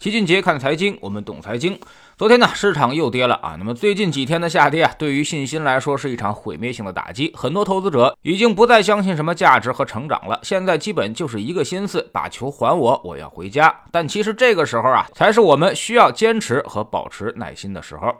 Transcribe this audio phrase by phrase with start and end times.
[0.00, 1.76] 齐俊杰看财经，我们懂财经。
[2.16, 3.56] 昨天呢，市场又跌了啊。
[3.58, 7.32] 那么最近几天的下跌啊，对于信心来说是一场毁灭性的打击。
[7.34, 13.74] 很多投资者已经不再相信什么价值和成长了，现在基本就是一个心思，把球还我，我要回家。
[13.90, 18.14] 但其实这个时候啊，才是我们需要坚持和保持耐心的时候。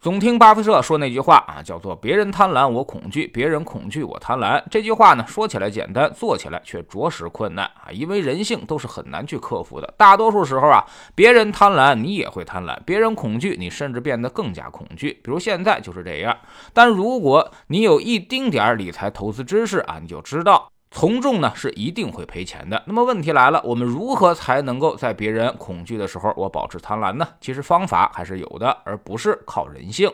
[0.00, 4.62] 总听巴菲特说那句话啊，叫做“别人贪婪我恐惧，别人恐惧我贪婪”。
[4.70, 9.92] 这句话呢，说起来简单，做起来却着实困难啊，因为人性都是很难去克服的。
[9.98, 10.82] 大多数时候啊，
[11.14, 15.20] 别人贪婪，你也会贪婪；别人恐惧，你甚至变得更加恐惧。
[15.22, 16.34] 比如现在就是这样。
[16.72, 20.70] 但如果你有一丁点儿理财投资知识啊，你就知道。
[20.90, 22.82] 从众呢是一定会赔钱的。
[22.86, 27.26] 那么问题来了，我们如何才能够在别人恐惧的时候，我保持贪婪呢？
[27.40, 30.10] 其实方法还是有的，而不是靠人性。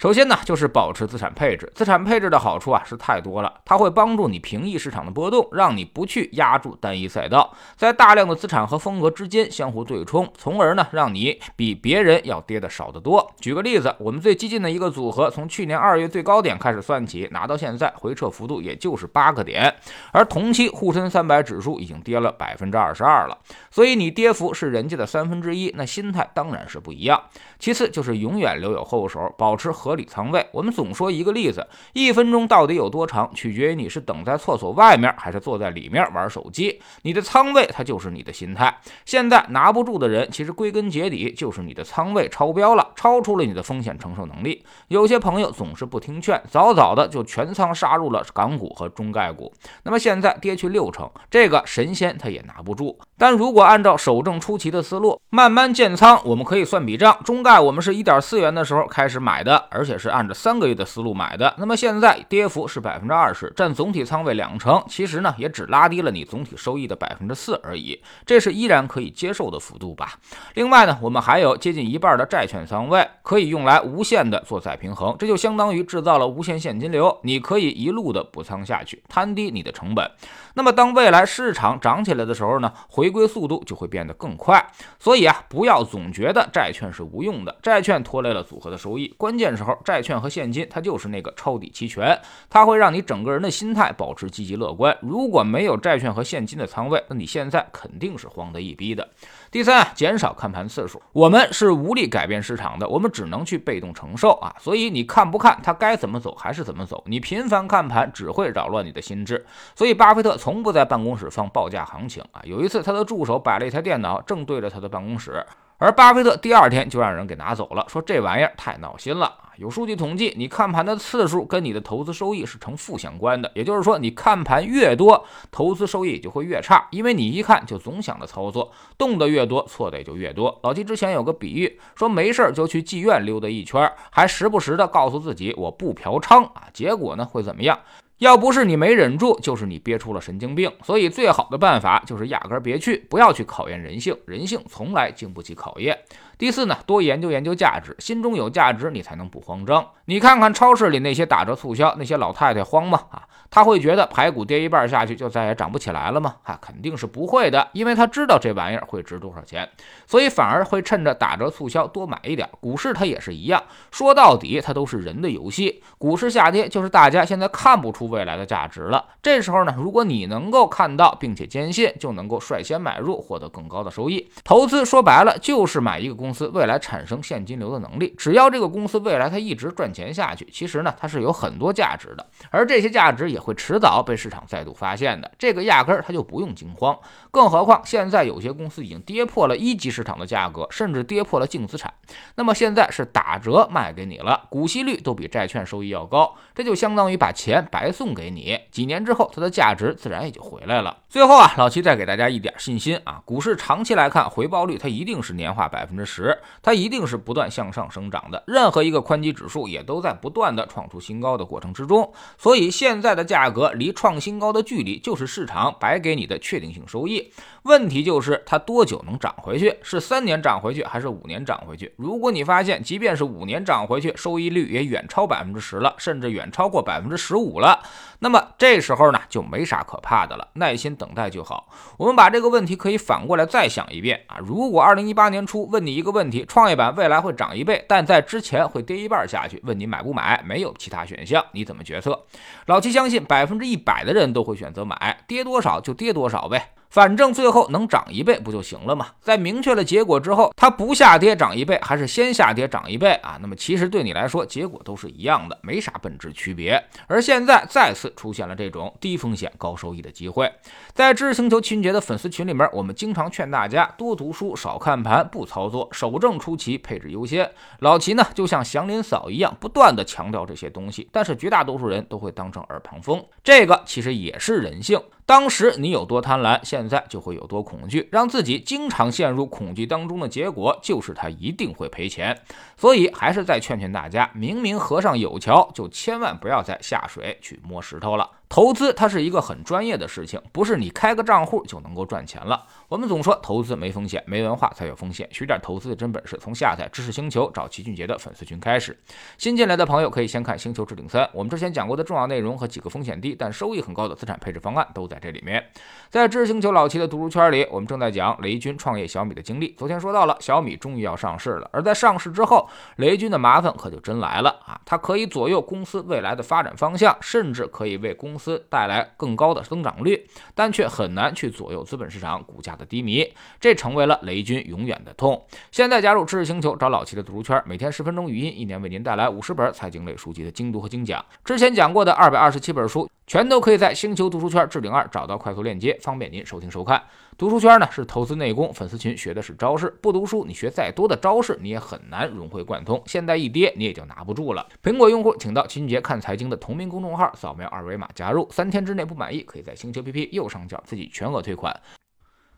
[0.00, 1.70] 首先呢，就是保持资产配置。
[1.74, 13.30] 资产配置的好处啊是太多了，它会帮助你平抑市场的波动，让你不去压住单一赛道，在大量的资产和风格之间相互对冲，从而呢让你比别人要跌的少得多。
[13.42, 19.70] 举个例子，我们最激进的一个组合，从去年二月最高点开始算起，拿到现在回撤幅度也就是八个点，
[20.12, 23.36] 而同期沪深三百指数已经跌了百分之二十二了，
[23.70, 27.22] 所以你跌幅是人家的三分之一，那心态当然是不一样。
[27.58, 30.46] 其次就是永远留有后手，保持合合理仓位。
[30.52, 36.80] 我们总说一个例子，一分钟到底有多长，取决于你是等在厕所外面，还是坐在里面玩手机。
[37.02, 38.72] 你的仓位，它就是你的心态。
[39.04, 44.64] 现在拿不住的人，其实归根结底就是你的仓位超标了，超出了你的风险承受能力。
[44.86, 49.52] 有些朋友总是不听劝，早早的就全仓杀入了港股和中概股。
[49.82, 52.96] 那么现在跌去六成，这个神仙他也拿不住。
[53.18, 57.58] 但如果按照守正出奇的思路，慢慢建仓，我们可以算笔账，中概。
[57.58, 61.54] 我们是一点四元的时候开始买的，而而且是按照三个月的思路买的。
[61.56, 70.18] 那么现在跌幅是百分之二十，占总体仓位两成，其实呢也只拉低了你总体收益的百分之四而已，这是依然可以接受的幅度吧。
[70.52, 80.06] 另外呢，我们还有接近一半的债券仓位，可以用来无限的做再平衡，这就相当于制造了无限现金流，你可以一路的补仓下去，摊低你的成本。
[80.52, 84.70] 那么当未来市场涨起来的时候呢，回归速度就会变得更快。
[84.98, 87.30] 所以啊，不要总觉得债券是无用。
[87.44, 94.96] 的债券拖累了组合的收益，关键时候债券和现金它就是那个抄底期权，它会让你整个人的心态保持积极乐观。
[95.00, 99.08] 如果没有债券和现金的仓位，那你现在肯定是慌得一逼的。
[99.50, 104.54] 第三，减少看盘次数，我们是无力改变市场的，我们只能去被动承受啊。
[104.60, 109.44] 所以你看不看它该怎么走还是怎么走，你频繁看盘只会扰乱你的心智。
[109.74, 112.40] 所以巴菲特从不在办公室放报价行情啊。
[112.44, 115.44] 有一次他的助手摆了一台电脑，正对着他的办公室。
[115.80, 119.48] 而巴菲特第二天就让人给拿走了，说这玩意儿太闹心了啊！
[119.56, 130.60] 有数据统计，你看盘的次数跟你的投资收益是成负相关的，也就是说，你看盘越多，投资收益就会越差，因为你一看就总想着操作，动得越多，错的也就越多。
[130.62, 137.78] 老七之前有个比喻，说没事就去妓院溜达一圈，还时不时的告诉自己我不嫖娼啊，结果呢会怎么样？
[138.20, 140.70] 要不是你没忍住，就是你憋出了神经病。
[140.84, 145.98] 所以最好的办法就是压根别去，不要去考验人性，人性从来经不起考验。
[146.40, 149.86] 第四呢，多研究研究价值，心中有价值，你才能不慌张。
[150.06, 152.98] 你看看超市里那些打折促销，那些老太太慌吗？
[153.10, 156.36] 啊，他会觉得排骨跌一半下去就再也涨不起来了吗？
[156.44, 159.68] 啊，肯定是不会的，因为他知道这玩意儿会值多少钱，
[160.06, 162.48] 所以反而会趁着打折促销多买一点。
[162.58, 165.82] 股市它也是一样，说到底它都是人的游戏。
[165.98, 169.04] 股市下跌就是大家现在看不出未来的价值了。
[169.20, 174.30] 这时候呢，如果你能够看到并且坚信，就能够率先买入，获得更高的收益。
[174.42, 176.29] 投资说白了就是买一个公。
[176.30, 186.96] 公司未来产生现金流的能力，只要这个公司未来它一直赚钱下去，其实呢它是有很多价值的，而这些价值也会迟早被市场再度发现的，这个压根儿它就不用惊慌。
[187.32, 191.92] 更何况现在有些公司已经跌破了一级市场的价格，甚至跌破了净资产，
[192.36, 200.96] 那么现在是打折卖给你了，股息率都比债券收益要高，这就相当于把钱白送给你，几年之后它的价值自然也就回来了。
[201.08, 206.19] 最后啊，老七再给大家一点信心啊，股市长期来看回报率它一定是年化百分之十。
[206.20, 208.44] 值，它一定是不断向上生长的。
[208.46, 212.12] 任何一个宽基指数也都在不断的创出新高的过程之中。
[212.36, 217.32] 所以现在的价格离创新高的距离，就是市场摆给你的确定性收益。
[217.62, 219.78] 问题就是它多久能涨回去？
[219.82, 221.90] 是三年涨回去，还是五年涨回去？
[221.96, 227.80] 如果你发现，即便是五年涨回去，收益率也远超百分之十了，甚至远超过百分之十五了，
[228.18, 231.68] 那么这时候呢，就没啥可怕的了，耐心等待就好。
[231.96, 236.09] 我们把这个问题可以反过来再想一遍啊，如果二零一八年初问你一个。
[236.10, 239.60] 问题，创业板未来会涨一倍，但在之前会跌一半下去。
[239.64, 240.42] 问你买不买？
[240.44, 242.18] 没有其他选项，你怎么决策？
[242.66, 246.72] 老七相信百分之一百的人都会选择买，跌多少就跌多少呗。
[246.90, 249.06] 反正最后能涨一倍不就行了吗？
[249.20, 253.38] 在明确了结果之后，它不下跌涨一倍，还是先下跌涨一倍啊？
[253.40, 256.82] 那么其实对你来说，结果都是一样的，没啥本质区别。
[257.06, 260.52] 而现在再次出现了这种低风险高收益的机会，
[260.92, 267.48] 在知识星球秦杰的粉丝群里面，我们经常劝大家多读书、少看盘、不操作，守正出奇，配置优先。
[267.78, 275.00] 老齐呢，就像祥林嫂一样，不断的强调这些东西，但是绝大多数人都会当成耳旁风，这个其实也是人性。
[275.30, 282.36] 当时你有多贪婪，现在就会有多恐惧，让自己经常陷入恐惧当中的结果，就是他一定会赔钱。
[282.76, 288.28] 所以还是再劝劝大家，明明河上有桥，就千万不要再下水去摸石头了。
[288.50, 292.66] 投资它是一个很专业的事情，不是你开个账户就能够赚钱了。
[292.88, 295.28] 我们总说投资没风险，没文化才有风险。
[295.30, 298.98] 学点投资的真本事，从下载知识星球找齐俊杰的粉丝群开始。
[299.38, 305.64] 新进来的朋友可以先看《星球置顶三》，我们之前讲过的重要内容和几个风险低但收益很高的资产配置方案都在这里面。
[306.08, 309.76] 在知识星球老齐的读书圈里，我们正在讲雷军创业小米的经历。
[309.78, 314.80] 昨天说到了小米终于要上市了，而在上市之后，雷军的麻烦可就真来了啊！
[314.84, 318.39] 他可以左右公司未来的发展方向，甚至可以为公司
[318.70, 325.44] 带来更高的增长率，但却很难去左右资本市场股价的低迷，这成为了雷军永远的痛。
[325.70, 331.24] 现在加入知识星球，找老齐的读书圈，每天十分钟语音，一年为您带来五十本财经类书籍的精读和精讲。
[331.44, 333.08] 之前讲过的二百二十七本书。
[333.30, 337.00] 全都可以在星球读书圈置顶二找到快速链接，方便您收听收看。
[337.38, 339.88] 读书圈呢是投资内功，粉丝群学的是招式。
[340.02, 343.00] 不读书，你学再多的招式，你也很难融会贯通。
[343.06, 344.66] 现在一跌，你也就拿不住了。
[344.82, 348.48] 苹果用户请到秦杰看财经的同名公众号，扫描二维码加入。
[348.50, 351.72] 三天之内不满意，可以在星球 P P 右上角自己全额退款。